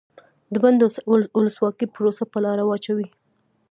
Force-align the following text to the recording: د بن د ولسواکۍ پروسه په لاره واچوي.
د 0.53 0.55
بن 0.63 0.73
د 0.81 0.83
ولسواکۍ 1.37 1.85
پروسه 1.95 2.23
په 2.31 2.37
لاره 2.45 2.63
واچوي. 2.65 3.07